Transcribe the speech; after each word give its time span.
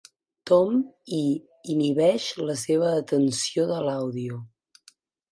Tom 0.51 0.77
i 1.17 1.17
inhibeix 1.73 2.25
la 2.47 2.55
seva 2.61 2.87
atenció 3.01 3.67
de 3.73 3.77
l'àudio. 3.89 4.39